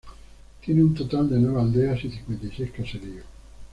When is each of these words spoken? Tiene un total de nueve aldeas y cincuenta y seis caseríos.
Tiene 0.65 0.81
un 0.83 0.95
total 0.95 1.29
de 1.29 1.37
nueve 1.37 1.61
aldeas 1.61 2.03
y 2.03 2.09
cincuenta 2.09 2.47
y 2.47 2.51
seis 2.57 2.71
caseríos. 2.71 3.23